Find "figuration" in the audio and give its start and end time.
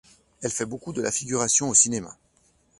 1.11-1.69